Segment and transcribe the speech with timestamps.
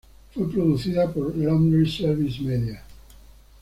[0.33, 2.81] Fue producido por Laundry Service Media.